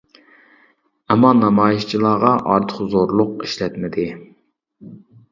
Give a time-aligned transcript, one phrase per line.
[1.15, 4.07] ئەمما نامايىشچىلارغا ئارتۇق زورلۇق ئىشلەتمىدى.